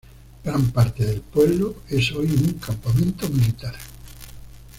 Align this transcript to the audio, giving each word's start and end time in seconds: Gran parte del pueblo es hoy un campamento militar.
Gran 0.43 0.71
parte 0.71 1.05
del 1.05 1.21
pueblo 1.21 1.75
es 1.87 2.11
hoy 2.13 2.25
un 2.25 2.53
campamento 2.53 3.29
militar. 3.29 3.75